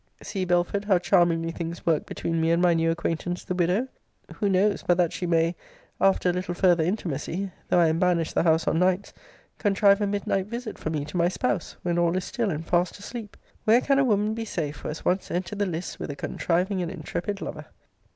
See, 0.23 0.45
Belford, 0.45 0.85
how 0.85 0.97
charmingly 0.97 1.51
things 1.51 1.85
work 1.85 2.07
between 2.07 2.41
me 2.41 2.49
and 2.49 2.59
my 2.59 2.73
new 2.73 2.89
acquaintance, 2.89 3.43
the 3.43 3.53
widow! 3.53 3.87
Who 4.37 4.49
knows, 4.49 4.81
but 4.81 4.97
that 4.97 5.13
she 5.13 5.27
may, 5.27 5.55
after 6.01 6.27
a 6.27 6.33
little 6.33 6.55
farther 6.55 6.83
intimacy, 6.83 7.51
(though 7.67 7.77
I 7.77 7.87
am 7.87 7.99
banished 7.99 8.33
the 8.33 8.41
house 8.41 8.67
on 8.67 8.79
nights,) 8.79 9.13
contrive 9.59 10.01
a 10.01 10.07
midnight 10.07 10.47
visit 10.47 10.79
for 10.79 10.89
me 10.89 11.05
to 11.05 11.17
my 11.17 11.27
spouse, 11.27 11.75
when 11.83 11.99
all 11.99 12.17
is 12.17 12.25
still 12.25 12.49
and 12.49 12.65
fast 12.65 12.97
asleep? 12.97 13.37
Where 13.65 13.79
can 13.79 13.99
a 13.99 14.03
woman 14.03 14.33
be 14.33 14.43
safe, 14.43 14.77
who 14.77 14.87
has 14.87 15.05
once 15.05 15.29
entered 15.29 15.59
the 15.59 15.67
lists 15.67 15.99
with 15.99 16.09
a 16.09 16.15
contriving 16.15 16.81
and 16.81 16.89
intrepid 16.91 17.39
lover? 17.39 17.65